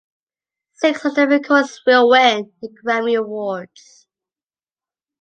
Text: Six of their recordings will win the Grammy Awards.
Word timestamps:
Six 0.73 1.05
of 1.05 1.13
their 1.13 1.27
recordings 1.27 1.79
will 1.85 2.09
win 2.09 2.51
the 2.59 2.69
Grammy 2.83 3.15
Awards. 3.19 4.07